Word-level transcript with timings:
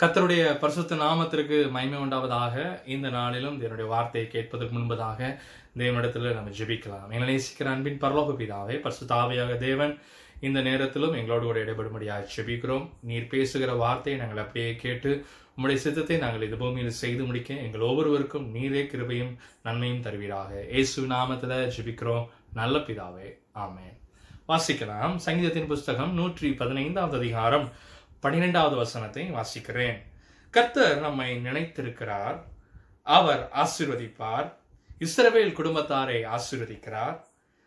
கத்தருடைய 0.00 0.42
பரிசுத்த 0.62 0.96
நாமத்திற்கு 0.96 1.56
மயமை 1.74 1.98
உண்டாவதாக. 2.02 2.56
இந்த 2.94 3.08
நாளிலும் 3.08 3.56
என்னுடைய 3.62 3.86
வார்த்தையை 3.92 4.26
கேட்பதற்கு 4.34 4.74
முன்பதாக 4.76 5.30
தேவனிடத்தில் 5.80 6.36
நம்ம 6.36 6.52
ஜெபிக்கலாம். 6.58 7.08
எங்களை 7.14 7.30
நேசிக்கிற 7.30 7.70
அன்பின் 7.72 7.98
பரலோக 8.04 8.36
பிதாவே 8.42 8.76
பரிசுத்தாவியாக 8.84 9.56
தேவன் 9.64 9.94
இந்த 10.48 10.60
நேரத்திலும் 10.68 11.16
எங்களோடு 11.20 11.44
கூட 11.48 11.58
இடைபடும்படியாக 11.64 12.28
ஜெபிக்கிறோம். 12.36 12.86
நீர் 13.10 13.28
பேசுகிற 13.34 13.74
வார்த்தையை 13.82 14.20
நாங்கள் 14.22 14.42
அப்படியே 14.44 14.76
கேட்டு 14.84 15.10
உம்முடைய 15.56 15.80
சித்தத்தை 15.86 16.18
நாங்கள் 16.26 16.46
இது 16.48 16.56
பூமியில் 16.62 16.98
செய்து 17.02 17.22
முடிக்க 17.24 17.60
எங்கள் 17.66 17.88
ஒவ்வொருவருக்கும் 17.90 18.48
நீரே 18.54 18.84
கிருபையும் 18.94 19.34
நன்மையும் 19.66 20.04
தருவீராக. 20.08 20.52
இயேசு 20.76 21.06
நாமத்தில் 21.16 21.58
ஜெபிக்கிறோம். 21.76 22.24
நல்ல 22.60 22.78
பிதாவே. 22.78 23.28
ஆமேன். 23.66 23.94
வாசிக்கலாம். 24.50 25.14
சங்கீதத்தின் 25.28 25.70
புஸ்தகம் 25.74 26.14
நூற்றி 26.14 26.50
பதினைந்தாவது 26.62 27.16
அதிகாரம். 27.22 27.68
பன்னிரெண்டாவது 28.20 28.76
வசனத்தை 28.76 29.30
வாசிக்கிறேன். 29.30 29.98
கர்த்தர் 30.50 31.00
நம்மை 31.00 31.36
நினைத்திருக்கிறார். 31.36 32.44
அவர் 33.02 33.50
ஆசீர்வதிப்பார். 33.54 34.52
இஸ்ரவேல் 34.98 35.52
குடும்பத்தாரை 35.52 36.18
ஆசீர்வதிக்கிறார். 36.36 37.20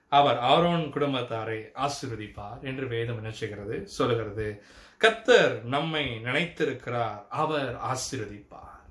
அவர் 0.10 0.40
ஆரோன் 0.40 0.92
குடும்பத்தாரை 0.94 1.60
ஆசீர்வதிப்பார் 1.76 2.62
என்று 2.62 2.88
வேதம் 2.88 3.26
நினைச்சுகிறது 3.26 3.84
சொல்லுகிறது. 3.84 4.64
கத்தர் 5.00 5.62
நம்மை 5.62 6.06
நினைத்திருக்கிறார். 6.24 7.26
அவர் 7.30 7.76
ஆசீர்வதிப்பார். 7.76 8.84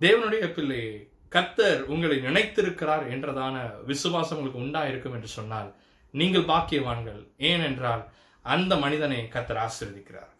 தேவனுடைய 0.00 0.48
பிள்ளை 0.48 1.10
கத்தர் 1.30 1.80
உங்களை 1.80 2.18
நினைத்திருக்கிறார் 2.18 3.10
என்றதான 3.10 3.66
விசுவாசம் 3.86 4.38
உங்களுக்கு 4.38 4.64
உண்டாயிருக்கும் 4.66 5.14
என்று 5.14 5.28
சொன்னால் 5.28 5.74
நீங்கள் 6.10 6.44
பாக்கியவான்கள். 6.44 7.28
ஏனென்றால் 7.38 8.08
அந்த 8.42 8.76
மனிதனை 8.76 9.28
கத்தர் 9.32 9.62
ஆசீர்வதிக்கிறார். 9.66 10.32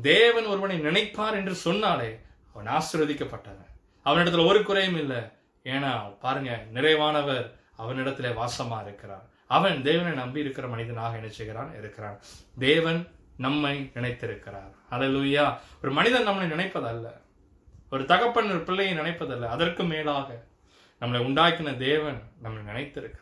தேவன் 0.00 0.44
ஒருவனை 0.44 0.80
நினைப்பார் 0.80 1.32
என்று 1.32 1.54
சொன்னாலே 1.54 2.18
அவன் 2.54 2.66
ஆசீர்வதிக்கப்பட்டவன். 2.66 3.70
அவனிடத்துல 4.04 4.46
ஒரு 4.46 4.62
குறையும் 4.62 4.96
இல்லை. 4.96 5.16
ஏன்னா 5.64 6.18
பாருங்க 6.18 6.64
நிறைவானவர் 6.74 7.50
அவனிடத்துல 7.78 8.34
வாசமா 8.34 8.82
இருக்கிறார். 8.82 9.24
அவன் 9.46 9.82
தேவனை 9.82 10.12
நம்பி 10.12 10.40
இருக்கிற 10.40 10.66
மனிதனாக 10.66 11.16
என்ன 11.16 11.28
செய்கிறான்? 11.28 11.78
இருக்கிறான். 11.78 12.20
தேவன் 12.58 13.08
நம்மை 13.36 13.90
நினைத்திருக்கிறார். 13.94 14.70
அலலுயா 14.90 15.58
ஒரு 15.82 15.92
மனிதன் 15.92 16.28
நம்மளை 16.28 16.52
நினைப்பதல்ல. 16.52 17.20
ஒரு 17.90 18.04
தகப்பன் 18.04 18.50
ஒரு 18.50 18.60
பிள்ளையை 18.60 18.98
நினைப்பதல்ல. 18.98 19.46
அதற்கு 19.46 19.84
மேலாக 19.84 20.44
நம்மளை 21.00 21.20
உண்டாக்கின 21.20 21.76
தேவன் 21.76 22.22
நம்மளை 22.42 22.62
நினைத்திருக்கிறார். 22.62 23.20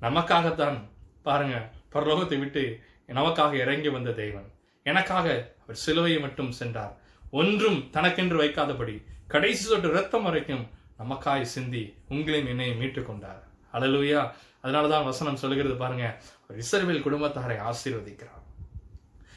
நமக்காகத்தான் 0.00 0.78
பாருங்க 1.22 1.70
பரலோகத்தை 1.92 2.38
விட்டு 2.38 2.80
நமக்காக 3.06 3.52
இறங்கி 3.52 3.88
வந்த 3.88 4.10
தேவன். 4.10 4.54
எனக்காக 4.86 5.52
அவர் 5.62 5.78
சிலுவையை 5.86 6.20
மட்டும் 6.20 6.52
சென்றார். 6.52 6.96
ஒன்றும் 7.30 7.88
தனக்கென்று 7.92 8.42
வைக்காதபடி 8.42 9.04
கடைசி 9.26 9.64
சொட்டு 9.64 9.88
ரத்தம் 9.88 10.22
வரைக்கும் 10.22 10.68
நமக்காய் 10.98 11.42
சிந்தி 11.42 11.94
உங்களையும் 12.10 12.48
என்னையும் 12.48 12.76
மீட்டுக் 12.76 13.06
கொண்டார். 13.06 13.46
அழலுயா 13.72 14.32
அதனாலதான் 14.62 15.04
வசனம் 15.04 15.36
சொல்லுகிறது 15.36 15.74
பாருங்க 15.74 16.20
அவர் 16.48 16.62
இஸ்ரவேல் 16.62 17.02
குடும்பத்தாரை 17.02 17.56
ஆசீர்வதிக்கிறார். 17.58 18.44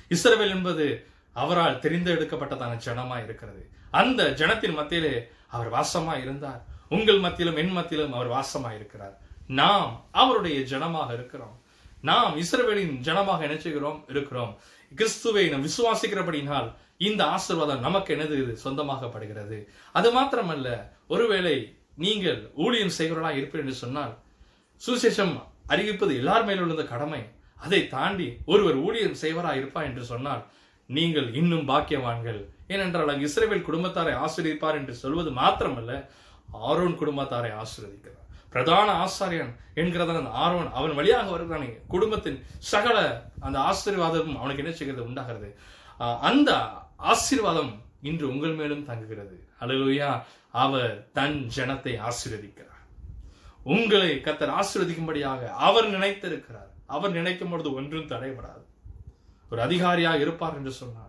இஸ்ரவேல் 0.09 0.49
என்பது 0.49 1.05
அவரால் 1.33 1.79
தெரிந்து 1.79 2.13
எடுக்கப்பட்டதான 2.13 2.79
ஜனமா 2.85 3.23
இருக்கிறது. 3.23 3.69
அந்த 3.91 4.23
ஜனத்தின் 4.23 4.73
மத்தியிலே 4.73 5.29
அவர் 5.47 5.71
வாசமா 5.71 6.21
இருந்தார். 6.21 6.65
உங்கள் 6.89 7.19
மத்தியிலும் 7.19 7.59
என் 7.59 7.71
மத்தியிலும் 7.71 8.13
அவர் 8.13 8.29
வாசமா 8.29 8.75
இருக்கிறார். 8.75 9.17
நாம் 9.47 10.05
அவருடைய 10.11 10.59
ஜனமாக 10.59 11.13
இருக்கிறோம். 11.13 11.61
நாம் 12.01 12.37
இஸ்ரவேலின் 12.39 12.99
ஜனமாக 13.01 13.45
நினைச்சுகிறோம் 13.45 14.03
இருக்கிறோம். 14.07 14.59
கிறிஸ்துவை 14.91 15.43
நம் 15.49 15.65
விசுவாசிக்கிறபடினால் 15.69 16.69
இந்த 17.07 17.21
ஆசீர்வாதம் 17.35 17.85
நமக்கு 17.87 18.09
எனது 18.15 18.37
சொந்தமாகப்படுகிறது. 18.63 19.57
அது 19.97 20.09
மாத்திரமல்ல 20.17 20.69
ஒருவேளை 21.13 21.55
நீங்கள் 22.03 22.39
ஊழியம் 22.63 22.95
செய்கிறவர்களா 22.97 23.31
இருப்பீர்கள் 23.37 23.65
என்று 23.65 23.83
சொன்னால் 23.83 24.13
சுசேஷம் 24.81 25.33
அறிவிப்பது 25.73 26.13
எல்லார் 26.21 26.45
மேலும் 26.47 26.63
உள்ள 26.65 26.83
கடமை. 26.93 27.21
அதை 27.65 27.81
தாண்டி 27.95 28.27
ஒருவர் 28.51 28.77
ஊழியம் 28.85 29.19
செய்வரா 29.23 29.51
இருப்பா 29.59 29.81
என்று 29.89 30.03
சொன்னால் 30.11 30.43
நீங்கள் 30.89 31.27
இன்னும் 31.39 31.67
பாக்கியவான்கள். 31.71 32.39
ஏனென்றால் 32.73 33.11
அங்கு 33.11 33.27
இஸ்ரேவேல் 33.29 33.67
குடும்பத்தாரை 33.67 34.13
ஆசிரியப்பார் 34.25 34.79
என்று 34.79 34.93
சொல்வது 35.03 35.31
மாத்திரமல்ல 35.41 35.93
ஆரோன் 36.69 36.95
குடும்பத்தாரை 37.01 37.51
ஆசீர்வதிக்கிறார். 37.63 38.28
பிரதான 38.53 38.89
ஆசாரியன் 39.05 39.51
என்கிறதான 39.79 40.21
அந்த 40.21 40.31
ஆரோன் 40.43 40.69
அவன் 40.79 40.95
வழியாக 40.99 41.27
வருகிறானே. 41.35 41.69
குடும்பத்தின் 41.93 42.39
சகல 42.71 42.97
அந்த 43.39 43.57
ஆசீர்வாதமும் 43.69 44.39
அவனுக்கு 44.41 44.63
என்ன 44.63 44.75
செய்கிறது? 44.79 45.05
உண்டாகிறது. 45.09 45.49
அந்த 46.29 46.51
ஆசீர்வாதம் 47.11 47.71
இன்று 48.09 48.25
உங்கள் 48.31 48.55
மேலும் 48.61 48.85
தங்குகிறது. 48.89 49.37
அழகுயா 49.61 50.09
அவர் 50.63 50.93
தன் 51.17 51.37
ஜனத்தை 51.55 51.93
ஆசீர்வதிக்கிறார். 52.07 52.83
உங்களை 53.75 54.09
கத்தர் 54.25 54.55
ஆசீர்வதிக்கும்படியாக 54.59 55.51
அவர் 55.67 55.87
நினைத்திருக்கிறார். 55.95 56.71
அவர் 56.95 57.17
நினைக்கும் 57.19 57.49
பொழுது 57.49 57.69
ஒன்றும் 57.79 58.11
தடைபடாது. 58.13 58.65
ஒரு 59.51 59.61
அதிகாரியாக 59.67 60.23
இருப்பார் 60.25 60.57
என்று 60.59 60.71
சொன்னார் 60.81 61.08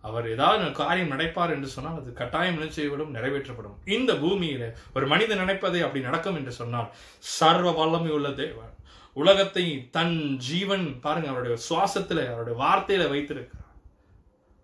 அவர் 0.00 0.30
ஏதாவது 0.30 0.72
காரியம் 0.72 1.10
நடப்பார் 1.10 1.50
என்று 1.50 1.66
சொன்னால் 1.66 1.96
அது 1.96 2.12
கட்டாயம் 2.12 2.58
என்ன 2.58 2.70
செய்யப்படும் 2.70 3.14
நிறைவேற்றப்படும். 3.14 3.90
இந்த 3.90 4.12
பூமியில 4.12 4.72
ஒரு 4.94 5.06
மனிதன் 5.06 5.38
நினைப்பதை 5.38 5.82
அப்படி 5.82 6.04
நடக்கும் 6.04 6.34
என்று 6.34 6.52
சொன்னால் 6.52 6.92
சர்வ 7.18 7.72
வல்லமை 7.72 8.10
உள்ள 8.10 8.30
தேவன் 8.30 8.74
உலகத்தை 9.12 9.88
தன் 9.90 10.36
ஜீவன் 10.36 11.00
பாருங்க 11.00 11.28
அவருடைய 11.28 11.58
சுவாசத்துல 11.70 12.32
அவருடைய 12.32 12.62
வார்த்தையில 12.62 13.08
வைத்திருக்கிறார். 13.08 13.66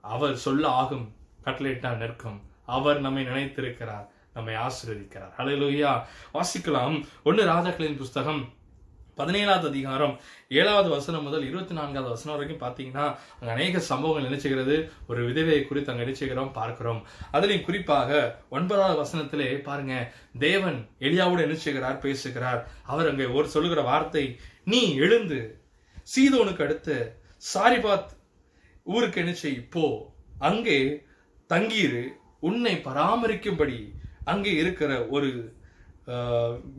அவர் 0.00 0.36
சொல்ல 0.36 0.68
ஆகும் 0.68 1.14
கட்டளையிட்டால் 1.44 1.96
நிற்கும். 1.96 2.42
அவர் 2.66 3.00
நம்மை 3.00 3.24
நினைத்திருக்கிறார் 3.24 4.08
நம்மை 4.34 4.54
ஆசீர்வதிக்கிறார். 4.54 5.32
ஹalleluya. 5.38 6.04
வாசிக்கலாம். 6.34 7.06
ஒன்னு 7.24 7.42
ராஜாக்களின் 7.42 7.96
புஸ்தகம் 7.96 8.52
பதினேழாவது 9.18 9.66
அதிகாரம் 9.66 10.20
ஏழாவது 10.48 10.88
வசனம் 10.88 11.22
முதல் 11.22 11.44
இருபத்தி 11.48 11.74
நான்காவது 11.74 12.10
வசனம் 12.10 12.34
வரைக்கும் 12.34 12.62
பார்த்தீங்கன்னா 12.62 13.04
அங்கே 13.38 13.52
அநேக 13.54 13.80
சம்பவங்கள் 13.88 14.26
நினைச்சுகிறது 14.28 14.76
ஒரு 15.06 15.20
விதவையை 15.28 15.66
குறித்து 15.66 15.92
அங்கே 15.92 16.04
நினைச்சுகிறோம் 16.04 16.52
பார்க்கிறோம். 16.52 17.00
அதுலேயும் 17.32 17.64
குறிப்பாக 17.64 18.38
ஒன்பதாவது 18.48 18.96
வசனத்திலே 19.02 19.60
பாருங்க 19.62 20.12
தேவன் 20.38 20.88
எளியாவோடு 21.00 21.46
நினைச்சுகிறார் 21.46 21.98
பேசுகிறார். 21.98 22.60
அவர் 22.82 23.10
அங்கே 23.10 23.24
ஒரு 23.24 23.48
சொல்லுகிற 23.48 23.82
வார்த்தை 23.82 24.24
நீ 24.64 24.94
எழுந்து 24.94 25.40
சீதோனுக்கு 26.14 26.66
அடுத்து 26.68 26.96
சாரிபாத் 27.54 28.10
ஊருக்கு 28.82 29.22
நினைச்சு 29.22 29.68
போ. 29.70 29.86
அங்கே 30.38 31.06
தங்கீரு 31.50 32.04
உன்னை 32.40 32.76
பராமரிக்கும்படி 32.84 33.80
அங்கே 34.24 34.52
இருக்கிற 34.52 35.06
ஒரு 35.06 35.28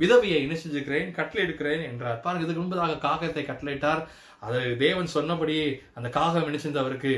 விதவையை 0.01 0.37
என்ன 0.45 0.55
செஞ்சுக்கிறேன் 0.63 1.11
கட்டளை 1.17 1.41
எடுக்கிறேன் 1.45 1.83
என்றார். 1.89 2.21
பாருங்க 2.23 2.45
இதுக்கு 2.45 2.63
முன்பதாக 2.63 3.01
காகத்தை 3.07 3.43
கட்டளையிட்டார். 3.45 4.01
அது 4.45 4.61
தேவன் 4.77 5.13
சொன்னபடியே 5.13 5.67
அந்த 5.97 6.07
காகம் 6.15 6.47
என்ன 6.47 6.57
செஞ்சது 6.63 6.81
அவருக்கு? 6.81 7.11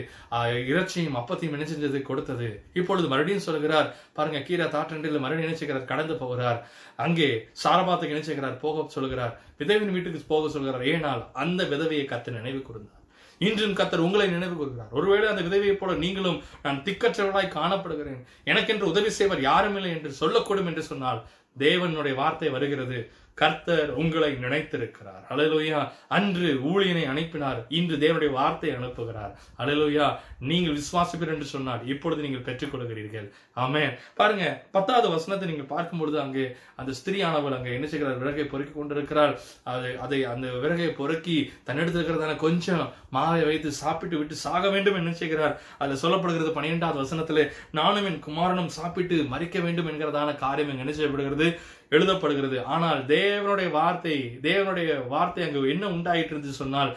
இறைச்சியும் 0.72 1.16
அப்பத்தையும் 1.20 1.56
என்ன 1.58 1.68
செஞ்சது? 1.72 2.00
கொடுத்தது. 2.10 2.48
இப்பொழுது 2.80 3.08
மறுபடியும் 3.14 3.46
சொல்கிறார் 3.48 3.88
பாருங்க 4.18 4.42
கீரா 4.50 4.68
தாற்றண்டில் 4.76 5.24
மறுபடியும் 5.24 5.54
என்ன 5.54 5.86
கடந்து 5.92 6.16
போகிறார். 6.20 6.60
அங்கே 7.06 7.30
சாரபாத்துக்கு 7.64 8.36
என்ன 8.36 8.52
போக 8.66 8.86
சொல்கிறார். 8.98 9.34
விதவியின் 9.62 9.96
வீட்டுக்கு 9.96 10.30
போக 10.34 10.52
சொல்கிறார். 10.58 10.86
ஏனால் 10.94 11.24
அந்த 11.46 11.64
விதவையை 11.74 12.06
கத்து 12.14 12.38
நினைவு 12.38 12.62
கூர்ந்தார். 12.68 13.02
இன்றும் 13.48 13.78
கத்தர் 13.80 14.04
உங்களை 14.04 14.26
நினைவு 14.34 14.56
கூறுகிறார் 14.58 14.94
ஒருவேளை 14.98 15.26
அந்த 15.32 15.42
விதவியைப் 15.48 15.80
போல 15.80 15.96
நீங்களும் 16.04 16.38
நான் 16.66 16.78
திக்கற்றவர்களாய் 16.86 17.56
காணப்படுகிறேன். 17.56 18.22
எனக்கென்று 18.52 18.86
உதவி 18.92 19.10
செய்வர் 19.18 19.42
யாரும் 19.48 19.76
இல்லை 19.80 19.92
என்று 19.96 20.12
சொல்லக்கூடும் 20.22 20.70
என்று 20.72 20.84
சொன்னால் 20.92 21.20
தேவனுடைய 21.60 22.16
வார்த்தை 22.16 22.50
வருகிறது. 22.50 23.12
கர்த்தர் 23.42 23.90
உங்களை 24.02 24.30
நினைத்திருக்கிறார். 24.44 25.24
அலலுயா 25.34 25.80
அன்று 26.18 26.50
ஊழியனை 26.72 27.04
அனுப்பினார். 27.14 27.60
இன்று 27.78 27.96
தேவனுடைய 28.04 28.32
வார்த்தை 28.40 28.72
அனுப்புகிறார். 28.78 29.34
அலலுயா 29.64 30.08
நீங்கள் 30.50 30.78
விசுவாசிப்பீர் 30.80 31.34
என்று 31.36 31.48
சொன்னார். 31.54 31.82
இப்பொழுது 31.94 32.26
நீங்கள் 32.26 32.46
பெற்றுக்கொள்கிறீர்கள். 32.48 33.28
ஆமே 33.64 33.84
பாருங்க 34.20 34.46
பத்தாவது 34.76 35.10
வசனத்தை 35.16 35.48
நீங்கள் 35.52 35.72
பார்க்கும்பொழுது 35.74 36.20
அங்கே 36.26 36.46
அந்த 36.82 36.92
ஸ்திரீயானவள் 37.00 37.58
அங்கே 37.58 37.76
என்ன 37.78 37.88
செய்கிறார்? 37.94 38.22
விறகை 38.24 38.46
பொறுக்கி 38.54 38.74
கொண்டிருக்கிறார். 38.76 39.34
அது 39.74 39.90
அதை 40.06 40.20
அந்த 40.34 40.48
விறகை 40.64 40.90
பொறுக்கி 41.02 41.38
தன்னெடுத்திருக்கிறதான 41.70 42.38
கொஞ்சம் 42.46 42.86
மாவை 43.18 43.44
வைத்து 43.50 43.70
சாப்பிட்டு 43.82 44.16
விட்டு 44.22 44.36
சாக 44.46 44.64
வேண்டும் 44.76 45.00
என்ன 45.02 45.12
செய்கிறார்? 45.22 45.54
அதுல 45.82 46.00
சொல்லப்படுகிறது 46.06 46.58
பன்னிரெண்டாவது 46.58 47.04
வசனத்திலே 47.04 47.46
நானும் 47.80 48.08
என் 48.10 48.24
குமாரனும் 48.28 48.74
சாப்பிட்டு 48.80 49.18
மறிக்க 49.34 49.60
வேண்டும் 49.66 49.90
என்கிறதான 49.92 50.36
காரியம் 50.46 50.72
இங்க 50.72 50.86
என்ன 50.86 50.96
செய்யப்படுகிறது? 50.98 51.48
எழுதப்படுகிறது. 51.94 52.58
ஆனால் 52.76 53.02
தேவனுடைய 53.16 53.70
வார்த்தை 53.80 54.16
தேவனுடைய 54.48 54.90
வார்த்தை 55.14 55.44
அங்கு 55.48 55.62
என்ன 55.74 55.86
உண்டாயிட்டு 55.96 56.34
இருந்து 56.36 56.60
சொன்னால் 56.62 56.92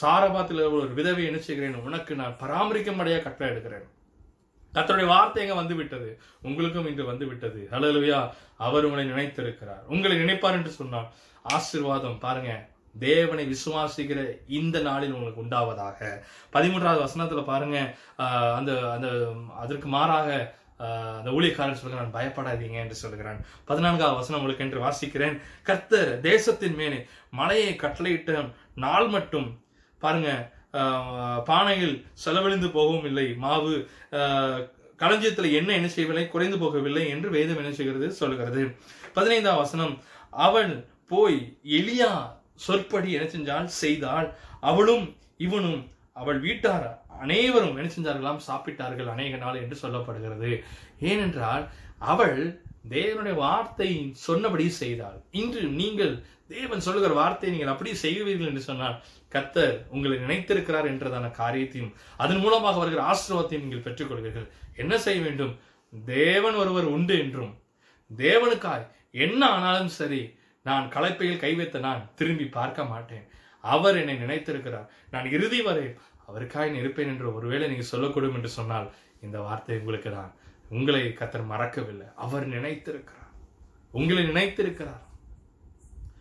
சாரபாத்தில் 0.00 0.62
ஒரு 0.76 0.86
விதவை 0.98 1.24
என்ன 1.30 1.40
செய்கிறேன்? 1.46 1.82
உனக்கு 1.88 2.12
நான் 2.20 2.38
பராமரிக்கும்படியா 2.42 3.18
கட்டளை 3.22 3.50
எடுக்கிறேன் 3.52 3.88
கத்தருடைய 4.74 5.06
வார்த்தை 5.14 5.40
எங்க 5.44 5.54
வந்து 5.60 5.74
விட்டது 5.78 6.10
உங்களுக்கும் 6.48 6.86
இன்று 6.90 7.04
வந்து 7.08 7.24
விட்டது 7.30 7.60
ஹalleluya. 7.72 8.18
அவர் 8.66 8.86
உங்களை 8.88 9.04
நினைத்திருக்கிறார். 9.10 9.82
உங்களை 9.94 10.14
நினைப்பார் 10.22 10.56
என்று 10.58 10.72
சொன்னால் 10.78 11.08
ஆசீர்வாதம் 11.56 12.22
பாருங்க. 12.22 12.52
தேவனை 13.04 13.44
விசுவாசிக்கிற 13.50 14.20
இந்த 14.58 14.76
நாளில் 14.86 15.14
உங்களுக்கு 15.16 15.44
உண்டாவதாக. 15.44 16.00
பதிமூன்றாவது 16.54 17.00
வசனத்துல 17.04 17.42
பாருங்க. 17.52 17.78
அந்த 18.58 18.72
அந்த 18.96 19.08
அதற்கு 19.62 19.88
மாறாக 19.96 20.28
அந்த 20.78 21.30
ஊழியக்காரன் 21.30 21.80
சொல்கிறான் 21.82 22.14
பயப்படாதீங்க 22.14 22.76
என்று 22.84 22.94
சொல்கிறான். 22.94 23.44
பதினான்காவது 23.64 24.16
வசனம் 24.16 24.40
உங்களுக்கு 24.40 24.64
என்று 24.64 24.84
வாசிக்கிறேன். 24.86 25.40
கர்த்தர் 25.62 26.20
தேசத்தின் 26.20 26.74
மேலே 26.74 27.06
மலையை 27.30 27.76
கட்டளையிட்ட 27.76 28.52
நாள் 28.74 29.08
மட்டும் 29.08 29.64
பாருங்க 29.98 30.52
பானையில் 31.44 32.06
செலவழிந்து 32.12 32.70
போகவும் 32.70 33.04
இல்லை. 33.04 33.34
மாவு 33.34 33.88
ஆஹ் 34.10 35.50
என்ன 35.52 35.72
என்ன 35.72 35.88
செய்யவில்லை 35.88 36.28
குறைந்து 36.28 36.56
போகவில்லை 36.56 37.08
என்று 37.08 37.30
வேதம் 37.30 37.56
என்ன 37.56 37.72
செய்கிறது? 37.72 38.12
சொல்கிறது. 38.12 38.76
பதினைந்தாம் 39.12 39.56
வசனம் 39.56 40.00
அவள் 40.30 40.86
போய் 41.08 41.58
எளியா 41.64 42.10
சொற்படி 42.54 43.12
என்ன 43.12 43.26
செஞ்சால் 43.28 43.64
செய்தால் 43.64 44.34
அவளும் 44.60 45.16
இவனும் 45.36 45.90
அவள் 46.12 46.38
வீட்டார் 46.38 46.86
அனைவரும் 47.20 47.78
என்ன 47.80 47.90
செஞ்சார்களாம்? 47.96 48.44
சாப்பிட்டார்கள் 48.48 49.12
அநேக 49.14 49.36
நாள் 49.36 49.62
என்று 49.62 49.76
சொல்லப்படுகிறது. 49.82 50.50
ஏனென்றால் 51.10 51.64
அவள் 52.12 52.38
தேவனுடைய 52.94 53.34
வார்த்தை 53.44 53.90
சொன்னபடி 54.26 54.64
செய்தாள். 54.82 55.18
இன்று 55.40 55.62
நீங்கள் 55.80 56.14
தேவன் 56.54 56.84
சொல்லுகிற 56.86 57.12
வார்த்தையை 57.14 57.52
நீங்கள் 57.54 57.72
அப்படி 57.72 57.90
செய்வீர்கள் 58.04 58.50
என்று 58.50 58.62
சொன்னால் 58.68 58.96
கர்த்தர் 59.28 59.74
உங்களை 59.94 60.16
நினைத்திருக்கிறார் 60.18 60.88
என்றதான 60.92 61.30
காரியத்தையும் 61.30 61.92
அதன் 62.16 62.42
மூலமாக 62.44 62.78
வருகிற 62.78 63.02
ஆசீர்வாதத்தையும் 63.12 63.64
நீங்கள் 63.66 63.84
பெற்றுக்கொள்வீர்கள். 63.86 64.48
என்ன 64.82 64.94
செய்ய 65.06 65.20
வேண்டும்? 65.26 65.54
தேவன் 65.92 66.58
ஒருவர் 66.62 66.88
உண்டு 66.96 67.14
என்றும் 67.24 67.52
தேவனுக்காய் 68.10 68.86
என்ன 69.10 69.42
ஆனாலும் 69.46 69.92
சரி 70.00 70.22
நான் 70.62 70.84
களைப்பையில் 70.88 71.42
கை 71.44 71.52
வைத்த 71.54 71.78
நான் 71.86 72.02
திரும்பி 72.14 72.46
பார்க்க 72.58 72.84
மாட்டேன். 72.90 73.24
அவர் 73.64 73.98
என்னை 74.00 74.14
நினைத்திருக்கிறார். 74.22 74.86
நான் 75.10 75.26
இறுதி 75.36 75.60
வரை 75.66 75.86
அவருக்காய் 76.28 76.74
இருப்பேன் 76.74 77.08
என்று 77.08 77.34
ஒருவேளை 77.34 77.68
நீங்கள் 77.68 77.90
சொல்லக்கூடும் 77.90 78.34
என்று 78.34 78.48
சொன்னால் 78.48 78.92
இந்த 79.20 79.40
வார்த்தை 79.40 79.78
உங்களுக்கு 79.78 80.10
தான். 80.10 80.32
உங்களை 80.68 81.02
கத்தர் 81.06 81.46
மறக்கவில்லை. 81.46 82.06
அவர் 82.14 82.48
நினைத்திருக்கிறார். 82.48 83.30
உங்களை 83.90 84.24
நினைத்திருக்கிறார். 84.24 85.02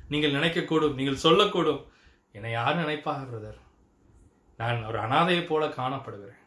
நீங்கள் 0.08 0.32
நினைக்கக்கூடும் 0.32 0.94
நீங்கள் 0.94 1.24
சொல்லக்கூடும். 1.24 1.84
என்னை 2.32 2.52
யார் 2.52 2.76
நினைப்பாக 2.76 3.24
பிரதர்? 3.24 3.60
நான் 4.58 4.86
ஒரு 4.86 5.00
அனாதையை 5.00 5.46
போல 5.48 5.68
காணப்படுகிறேன். 5.68 6.42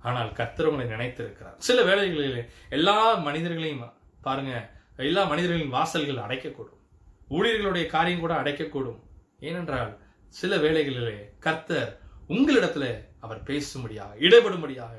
ஆனால் 0.00 0.30
கத்தர் 0.32 0.62
உங்களை 0.62 0.86
நினைத்திருக்கிறார். 0.96 1.58
சில 1.58 1.82
வேலைகளில் 1.82 2.50
எல்லா 2.68 3.14
மனிதர்களையும் 3.14 3.92
பாருங்க 4.20 4.70
எல்லா 4.96 5.24
மனிதர்களின் 5.24 5.74
வாசல்கள் 5.74 6.24
அடைக்கக்கூடும். 6.24 6.80
ஊழியர்களுடைய 7.28 7.86
காரியம் 7.86 8.20
கூட 8.20 8.42
அடைக்கக்கூடும். 8.42 9.00
ஏனென்றால் 9.40 9.98
சில 10.28 10.56
வேளைகளிலே 10.56 11.16
கர்த்தர் 11.38 12.00
உங்களிடத்துல 12.28 12.86
அவர் 13.20 13.40
பேசும்படியாக 13.48 14.18
இடைபடும்படியாக 14.26 14.94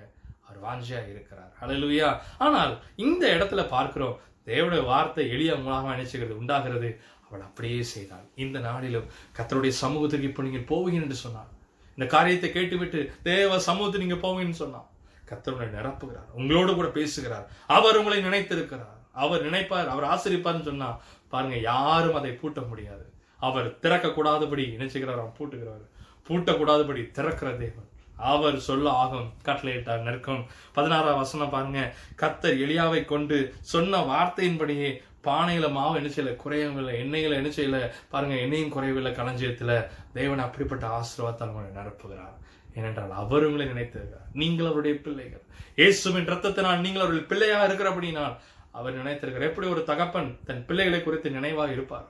அவர் 0.48 0.60
வாஞ்சியா 0.66 1.00
இருக்கிறார். 1.12 1.52
ஹalleluya 1.62 2.10
ஆனால் 2.38 2.74
இந்த 2.96 3.24
இடத்துல 3.36 3.62
பார்க்கிறோம் 3.76 4.16
தேவனுடைய 4.50 4.84
வார்த்தை 4.86 5.30
எளிய 5.36 5.56
மூலமாக 5.56 5.96
நினைச்சுக்கிறது 5.96 6.40
உண்டாகிறது. 6.42 6.90
அவள் 7.28 7.46
அப்படியே 7.48 7.84
செய்தாள். 7.84 8.26
இந்த 8.36 8.60
நாளிலும் 8.60 9.08
கத்தருடைய 9.38 9.74
சமூகத்துக்கு 9.84 10.30
இப்போ 10.30 10.44
நீங்கள் 10.48 10.68
போவீங்க 10.72 11.02
என்று 11.04 11.18
சொன்னார் 11.26 11.52
இந்த 11.98 12.06
காரியத்தை 12.16 12.50
கேட்டுவிட்டு 12.52 13.00
தேவ 13.24 13.60
சமூகத்தை 13.70 14.00
நீங்க 14.04 14.18
போவீங்கன்னு 14.26 14.62
சொன்னார் 14.64 14.90
கத்தருடைய 15.30 15.70
நிரப்புகிறார். 15.78 16.30
உங்களோடு 16.40 16.72
கூட 16.76 16.88
பேசுகிறார். 16.88 17.46
அவர் 17.68 18.00
உங்களை 18.00 18.20
நினைத்திருக்கிறார். 18.28 19.00
அவர் 19.24 19.46
நினைப்பார் 19.48 19.92
அவர் 19.94 20.10
ஆசிரிப்பார்னு 20.14 20.70
சொன்னா 20.70 20.90
பாருங்க 21.34 21.58
யாரும் 21.72 22.18
அதை 22.20 22.32
பூட்ட 22.42 22.62
முடியாது. 22.72 23.06
அவர் 23.40 23.68
திறக்க 23.84 24.08
கூடாதபடி 24.10 24.64
நினைச்சுகிறார் 24.76 25.22
அவர் 25.22 25.38
பூட்டுகிறார் 25.40 25.84
பூட்டக்கூடாதபடி 26.28 27.12
திறக்கிற 27.18 27.50
தேவன். 27.52 27.90
அவர் 28.32 28.58
சொல்ல 28.60 28.90
ஆகும் 28.90 29.28
கட்டளையிட்டார். 29.48 30.06
நெருக்கம் 30.08 30.46
பதினாறாம் 30.74 31.22
வசனம் 31.24 31.54
பாருங்க. 31.56 31.82
கத்தர் 32.22 32.62
எளியாவை 32.66 33.06
கொண்டு 33.06 33.38
சொன்ன 33.74 34.00
வார்த்தையின்படியே 34.12 34.90
பானையில 35.28 35.68
மாவு 35.72 35.96
என்ன 36.00 36.10
செய்யல 36.16 36.36
குறையவில்லை. 36.44 36.96
எண்ணெயில 37.04 37.40
என்ன 37.42 37.50
செய்யல 37.58 37.78
பாருங்க 38.14 38.36
எண்ணெயும் 38.36 38.74
குறையவில்லை. 38.76 39.12
களஞ்சியத்துல 39.12 39.72
தேவன் 40.14 40.44
அப்படிப்பட்ட 40.46 40.86
ஆசீர்வாதத்தை 40.98 41.48
நிரப்புகிறார். 41.80 42.36
ஏனென்றால் 42.78 43.14
அவர் 43.22 43.46
உங்களை 43.48 43.66
நினைத்திருக்கிறார். 43.74 44.30
நீங்கள் 44.42 44.70
அவருடைய 44.70 44.96
பிள்ளைகள். 45.06 45.44
இயேசுவின் 45.76 46.30
ரத்தத்தினால் 46.32 46.84
நீங்கள் 46.86 47.04
அவர்கள் 47.06 47.30
பிள்ளையாக 47.32 47.68
இருக்கிறபடினால் 47.68 48.36
அவர் 48.72 49.00
நினைத்திருக்கிறார். 49.02 49.50
எப்படி 49.52 49.68
ஒரு 49.68 49.84
தகப்பன் 49.92 50.30
தன் 50.48 50.66
பிள்ளைகளை 50.66 51.00
குறித்து 51.04 51.30
நினைவாக 51.38 51.72
இருப்பார்? 51.72 52.08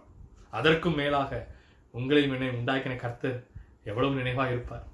அதற்கும் 0.59 0.99
மேலாக 1.01 1.47
உங்களையும் 1.93 2.33
என்னை 2.35 2.49
உண்டாக்கின 2.59 2.95
கர்த்தர் 3.03 3.37
எவ்வளவு 3.89 4.19
நினைவாக 4.21 4.53
இருப்பார். 4.55 4.85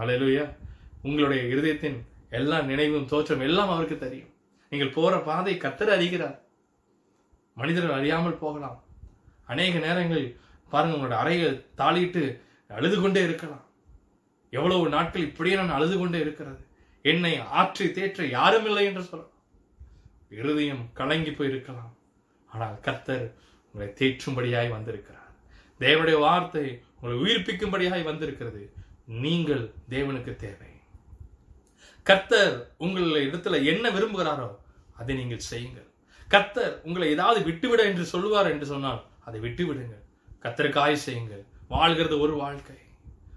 அல்லேலூயா 0.00 0.44
உங்களுடைய 1.02 1.40
இருதயத்தின் 1.54 1.98
எல்லா 2.38 2.56
நினைவும் 2.70 3.08
தோற்றம் 3.12 3.44
எல்லாம் 3.46 3.72
அவருக்கு 3.74 3.96
தெரியும். 3.98 4.32
நீங்கள் 4.72 4.94
போற 4.96 5.14
பாதை 5.28 5.54
கத்தர் 5.56 5.94
அறிகிறார். 5.96 6.38
மனிதர்கள் 7.60 7.96
அறியாமல் 7.98 8.40
போகலாம். 8.42 8.78
அநேக 9.52 9.78
நேரங்களில் 9.86 10.30
பாருங்க 10.72 10.96
உங்களோட 10.96 11.16
அறையை 11.22 11.48
தாளிட்டு 11.80 12.22
அழுது 12.76 12.96
கொண்டே 13.00 13.20
இருக்கலாம். 13.22 13.64
எவ்வளவு 14.50 14.88
நாட்கள் 14.94 15.26
இப்படியே 15.28 15.56
நான் 15.56 15.76
அழுது 15.76 15.96
கொண்டே 15.98 16.18
இருக்கிறது. 16.24 16.60
என்னை 17.02 17.32
ஆற்றி 17.60 17.86
தேற்ற 17.96 18.22
யாரும் 18.30 18.66
இல்லை 18.68 18.84
என்று 18.84 19.02
சொல்லலாம். 19.02 19.36
இருதயம் 20.38 20.84
கலங்கி 21.00 21.30
போயிருக்கலாம். 21.30 21.92
ஆனால் 22.52 22.76
கர்த்தர் 22.86 23.24
உங்களை 23.74 23.88
தேற்றும்படியாய் 24.00 24.74
வந்திருக்கிறார். 24.76 25.27
தேவனுடைய 25.80 26.18
வார்த்தை 26.18 26.82
உங்களை 27.00 27.16
உயிர்ப்பிக்கும்படியாய் 27.24 28.02
வந்திருக்கிறது. 28.02 28.72
நீங்கள் 29.06 29.74
தேவனுக்கு 29.90 30.36
தேவை. 30.36 30.70
கர்த்தர் 32.02 32.74
உங்களுடைய 32.78 33.28
இடத்துல 33.28 33.64
என்ன 33.64 33.90
விரும்புகிறாரோ 33.90 34.50
அதை 34.96 35.16
நீங்கள் 35.16 35.38
செய்யுங்கள். 35.38 35.86
கர்த்தர் 36.28 36.80
உங்களை 36.84 37.08
ஏதாவது 37.10 37.44
விட்டுவிட 37.44 37.82
என்று 37.82 38.04
சொல்லுவார் 38.04 38.50
என்று 38.50 38.66
சொன்னால் 38.66 39.06
அதை 39.24 39.40
விட்டுவிடுங்கள். 39.40 40.04
கத்தருக்காய் 40.42 41.04
செய்யுங்கள். 41.06 41.44
வாழ்கிறது 41.68 42.20
ஒரு 42.20 42.34
வாழ்க்கை. 42.34 42.76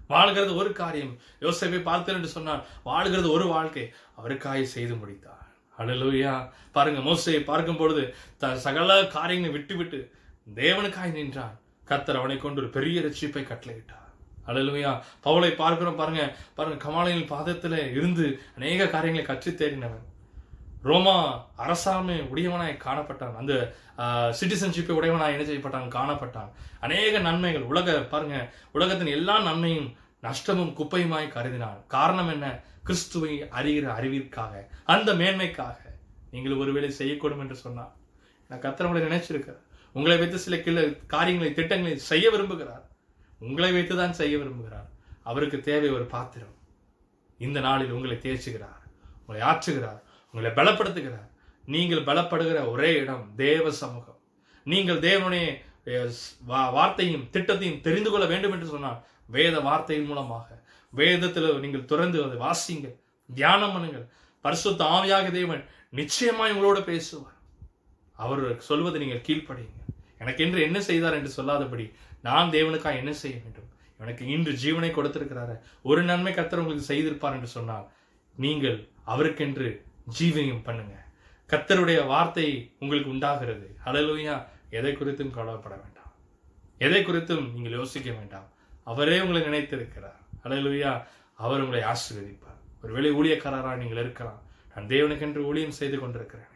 வாழ்கிறது 0.08 0.56
ஒரு 0.56 0.72
காரியம். 0.72 1.18
யோசேப்பை 1.40 1.82
பார்த்தேன் 1.82 2.14
என்று 2.14 2.28
சொன்னால் 2.28 2.66
வாழ்கிறது 2.82 3.30
ஒரு 3.30 3.46
வாழ்க்கை. 3.46 3.92
அவருக்காய் 4.18 4.62
செய்து 4.62 4.94
முடித்தார். 4.94 5.46
அழலுயா 5.78 6.50
பாருங்க 6.72 7.00
மோசையை 7.00 7.44
பார்க்கும் 7.44 7.76
பொழுது 7.76 8.14
த 8.38 8.56
சகல 8.56 9.06
காரியங்களை 9.06 9.54
விட்டுவிட்டு 9.56 10.12
தேவனுக்காய் 10.54 11.16
நின்றான். 11.18 11.56
கத்தர் 11.92 12.20
அவனை 12.20 12.38
கொண்டு 12.44 12.62
ஒரு 12.64 12.70
பெரிய 12.78 13.00
ரட்சிப்பை 13.06 13.44
கட்டளையிட்டார். 13.50 13.98
ஹalleluya 14.46 14.92
பவுலை 15.24 15.50
பார்க்கிறோம் 15.60 15.98
பாருங்க 16.00 16.22
பாருங்க 16.56 16.78
கமாலையின் 16.84 17.28
பாதத்துல 17.32 17.74
இருந்து 17.98 18.24
அநேக 18.56 18.88
காரியங்களை 18.94 19.26
கற்று 19.28 19.50
தேடினவன். 19.60 20.06
ரோமா 20.88 21.16
அரசாண்மை 21.64 22.16
உடையவனாய் 22.32 22.72
காணப்பட்டான். 22.86 23.36
அந்த 23.40 23.54
சிட்டிசன்ஷிப்பை 24.38 24.94
உடையவனாய் 24.98 25.34
என்ன 25.34 25.44
செய்யப்பட்டான்? 25.48 25.86
காணப்பட்டான். 25.96 26.50
அநேக 26.84 27.18
நன்மைகள் 27.26 27.68
உலக 27.72 27.94
பாருங்க 28.12 28.36
உலகத்தின் 28.76 29.14
எல்லா 29.16 29.36
நன்மையும் 29.48 29.88
நஷ்டமும் 30.26 30.74
குப்பையுமாய் 30.78 31.34
கருதினான். 31.36 31.78
காரணம் 31.94 32.32
என்ன? 32.34 32.46
கிறிஸ்துவை 32.86 33.32
அறிகிற 33.58 33.86
அறிவிற்காக 33.98 34.54
அந்த 34.94 35.12
மேன்மைக்காக. 35.20 35.78
நீங்கள் 36.34 36.60
ஒருவேளை 36.62 36.90
செய்யக்கூடும் 36.98 37.42
என்று 37.44 37.56
சொன்னார். 37.64 37.92
நான் 38.48 38.64
கத்திரவங்களை 38.64 39.02
நினைச்சிருக்கிறேன். 39.08 39.62
உங்களை 39.92 40.18
வைத்து 40.18 40.38
சில 40.38 40.56
கிள 40.56 41.06
காரியங்களை 41.06 41.54
திட்டங்களை 41.54 41.98
செய்ய 41.98 42.30
விரும்புகிறார். 42.30 42.82
உங்களை 43.38 43.72
வைத்து 43.72 43.96
தான் 43.96 44.12
செய்ய 44.12 44.36
விரும்புகிறார். 44.36 44.88
அவருக்கு 45.22 45.60
தேவை 45.60 45.90
ஒரு 45.90 46.06
பாத்திரம். 46.06 46.54
இந்த 47.38 47.60
நாளில் 47.60 47.90
உங்களை 47.90 48.16
தேய்ச்சுகிறார். 48.16 48.80
உங்களை 49.26 49.48
ஆற்றுகிறார். 49.48 50.00
உங்களை 50.32 50.50
பலப்படுத்துகிறார். 50.56 51.30
நீங்கள் 51.66 52.04
பலப்படுகிற 52.04 52.68
ஒரே 52.68 52.94
இடம் 52.94 53.32
தேவ 53.36 53.70
சமூகம். 53.70 54.18
நீங்கள் 54.64 54.98
தேவனுடைய 54.98 55.56
வா- 55.84 56.72
வார்த்தையும் 56.72 57.28
திட்டத்தையும் 57.32 57.80
தெரிந்து 57.80 58.10
கொள்ள 58.10 58.26
வேண்டும் 58.26 58.52
என்று 58.52 58.66
சொன்னால் 58.66 59.04
வேத 59.26 59.60
வார்த்தையின் 59.60 60.06
மூலமாக. 60.06 60.62
வேதத்தில் 60.90 61.58
நீங்கள் 61.58 61.84
துறந்து 61.84 62.24
அதை 62.24 62.36
வாசிங்கள் 62.36 63.00
தியானம் 63.34 63.74
பண்ணுங்கள். 63.76 64.08
பரிசுத்த 64.40 64.84
ஆவியாக 64.84 65.30
தேவன் 65.30 65.68
நிச்சயமாய் 65.90 66.52
உங்களோட 66.52 66.82
பேசுவார். 66.82 67.31
அவர் 68.16 68.42
சொல்வதை 68.68 68.98
நீங்கள் 69.02 69.24
கீழ்ப்படியுங்க 69.28 69.80
எனக்கு 70.22 70.44
என்று 70.44 70.60
என்ன 70.62 70.80
செய்தார் 70.80 71.16
என்று 71.18 71.30
சொல்லாதபடி 71.36 71.86
நான் 72.26 72.52
தேவனுக்காக 72.56 73.00
என்ன 73.02 73.12
செய்ய 73.12 73.36
வேண்டும்? 73.42 73.68
எனக்கு 74.02 74.24
இன்று 74.34 74.52
ஜீவனை 74.64 74.90
கொடுத்திருக்கிறாரு. 74.94 75.54
ஒரு 75.82 76.02
நன்மை 76.02 76.32
கர்த்தர் 76.34 76.62
உங்களுக்கு 76.62 76.90
செய்திருப்பார் 76.92 77.36
என்று 77.38 77.50
சொன்னால் 77.56 77.86
நீங்கள் 78.36 78.78
அவருக்கென்று 79.12 79.68
ஜீவனையும் 80.18 80.62
பண்ணுங்க. 80.68 80.94
கத்தருடைய 81.50 82.06
வார்த்தை 82.06 82.46
உங்களுக்கு 82.82 83.10
உண்டாகிறது. 83.14 83.66
அலலுயா 83.88 84.36
எதை 84.78 84.92
குறித்தும் 84.92 85.34
கவலைப்பட 85.36 85.74
வேண்டாம். 85.82 86.12
எதை 86.78 87.00
குறித்தும் 87.04 87.44
நீங்கள் 87.54 87.78
யோசிக்க 87.80 88.08
வேண்டாம். 88.18 88.48
அவரே 88.92 89.18
உங்களை 89.20 89.42
நினைத்திருக்கிறார். 89.48 90.20
அலலுயா 90.44 90.92
அவர் 91.44 91.62
உங்களை 91.64 91.82
ஆசீர்வதிப்பார். 91.92 92.58
ஒருவேளை 92.82 93.10
ஊழியக்காரராக 93.18 93.76
நீங்கள் 93.82 94.02
இருக்கலாம். 94.04 94.40
நான் 94.74 94.90
தேவனுக்கென்று 94.94 95.42
ஊழியம் 95.50 95.78
செய்து 95.80 95.98
கொண்டிருக்கிறேன். 95.98 96.51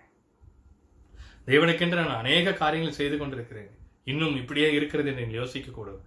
தேவனுக்கென்று 1.46 1.98
நான் 2.00 2.20
அநேக 2.22 2.52
காரியங்கள் 2.62 2.98
செய்து 3.00 3.16
கொண்டிருக்கிறேன். 3.18 3.72
இன்னும் 4.12 4.36
இப்படியே 4.40 4.68
இருக்கிறது 4.76 5.10
என்று 5.12 5.40
யோசிக்க 5.40 5.70
கூடும் 5.70 6.00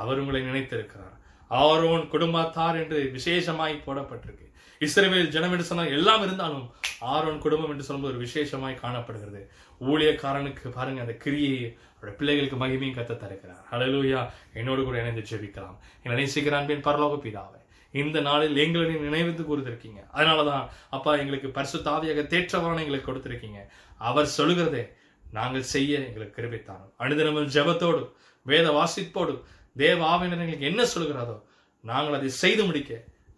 அவர் 0.00 0.20
உங்களை 0.22 0.40
நினைத்திருக்கிறார். 0.42 1.14
ஆரோன் 1.50 2.04
குடும்பத்தார் 2.12 2.78
என்று 2.82 2.98
விசேஷமாய் 3.16 3.74
போடப்பட்டிருக்கு. 3.86 4.46
இஸ்ரேவேல் 4.80 5.32
ஜனம் 5.34 5.52
என்று 5.54 5.66
சொன்னால் 5.70 5.94
எல்லாம் 5.96 6.22
இருந்தாலும் 6.26 6.64
ஆரோன் 7.12 7.42
குடும்பம் 7.44 7.72
என்று 7.72 7.86
சொல்லும்போது 7.88 8.14
ஒரு 8.14 8.24
விசேஷமாய் 8.26 8.82
காணப்படுகிறது. 8.84 9.42
ஊழியக்காரனுக்கு 9.90 10.68
பாருங்க 10.78 11.04
அந்த 11.04 11.14
கிரியை 11.24 11.58
அவருடைய 11.96 12.16
பிள்ளைகளுக்கு 12.20 12.56
மகிமையும் 12.62 12.96
கத்த 12.96 13.18
தருகிறார் 13.20 13.66
அழலூயா 13.74 14.22
என்னோடு 14.60 14.82
கூட 14.84 14.96
இணைந்து 15.02 15.28
ஜெபிக்கலாம். 15.30 15.76
என்னை 16.02 16.16
நேசிக்கிறான் 16.20 16.68
பின் 16.70 16.86
பரலோக 16.88 17.18
பிதாவே 17.26 17.60
இந்த 18.02 18.20
நாளில் 18.20 18.56
எங்களை 18.56 18.84
நீ 18.90 19.18
கூறுத்திருக்கீங்க 19.50 20.00
அதனால 20.10 20.34
அதனாலதான் 20.34 20.64
அப்பா 20.96 21.10
எங்களுக்கு 21.16 21.48
பரிசு 21.56 21.78
தாவியாக 21.78 22.22
தேற்றவரான 22.32 22.82
எங்களுக்கு 22.84 23.08
கொடுத்திருக்கீங்க. 23.10 23.60
அவர் 24.08 24.34
சொல்லுகிறதே 24.36 24.84
நாங்கள் 25.30 25.70
செய்ய 25.74 25.98
எங்களுக்கு 25.98 26.36
கிருபித்தானோம் 26.38 26.92
அனுதினமும் 26.98 27.50
ஜபத்தோடு 27.56 28.02
வேத 28.46 28.66
வாசிப்போடு 28.70 29.34
தேவ 29.76 30.00
ஆவினர் 30.14 30.42
எங்களுக்கு 30.44 30.70
என்ன 30.70 30.82
சொல்கிறாரோ 30.94 31.36
நாங்கள் 31.84 32.16
அதை 32.18 32.28
செய்து 32.42 32.64
முடிக்க 32.64 32.92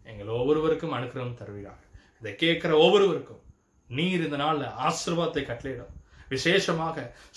எங்கள் 0.04 0.36
ஒவ்வொருவருக்கும் 0.38 0.96
அனுக்கிரகம் 0.96 1.38
தருவீராக. 1.40 1.80
இதை 2.20 2.32
கேட்கிற 2.34 2.72
ஒவ்வொருவருக்கும் 2.76 3.42
நீர் 3.88 4.24
இந்த 4.24 4.36
நாளில் 4.36 4.74
ஆசிர்வாதத்தை 4.86 5.42
கட்டளையிடும். 5.50 5.94
விசேஷமாக 6.28 6.96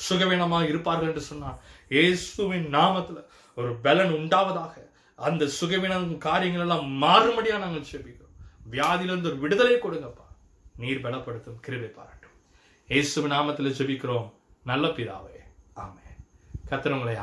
சுகவீனமாக 0.09 0.67
இருப்பார்கள் 0.67 1.07
என்று 1.07 1.21
சொன்னார் 1.21 1.57
இயேசுவின் 1.89 2.67
நாமத்தில் 2.73 3.19
ஒரு 3.57 3.71
பலன் 3.85 4.13
உண்டாவதாக 4.19 4.75
அந்த 5.27 5.45
சுகவீனம் 5.61 6.17
காரியங்கள் 6.17 6.61
எல்லாம் 6.61 6.85
மாறும்படியா 6.85 7.59
நாங்கள் 7.59 7.89
செபிக்கிறோம். 7.91 8.35
வியாதியிலிருந்து 8.71 9.29
ஒரு 9.31 9.37
விடுதலை 9.37 9.75
கொடுங்கப்பா. 9.75 10.25
நீர் 10.75 11.03
பலப்படுத்தும் 11.03 11.59
கிருபை 11.61 11.87
பாராட்டும். 11.87 12.35
இயேசு 12.87 13.27
நாமத்தில் 13.27 13.77
செபிக்கிறோம். 13.79 14.31
நல்ல 14.63 14.87
பிதாவே. 14.87 15.37
ஆமே 15.75 16.07
கர்த்தர் 16.69 16.91
உங்களை 16.91 17.15